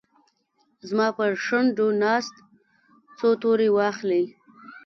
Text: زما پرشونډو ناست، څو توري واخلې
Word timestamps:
زما 0.89 1.07
پرشونډو 1.17 1.87
ناست، 2.03 2.35
څو 3.17 3.29
توري 3.41 3.69
واخلې 3.77 4.23